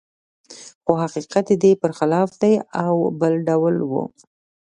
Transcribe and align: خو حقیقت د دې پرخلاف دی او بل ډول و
خو 0.83 0.91
حقیقت 1.03 1.45
د 1.49 1.53
دې 1.63 1.71
پرخلاف 1.81 2.29
دی 2.41 2.53
او 2.85 2.95
بل 3.19 3.33
ډول 3.47 3.75
و 3.89 3.91